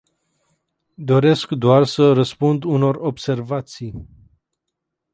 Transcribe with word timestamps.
Doresc 1.09 1.51
doar 1.51 1.85
să 1.85 2.13
răspund 2.13 2.63
unor 2.63 2.95
observații. 2.95 4.07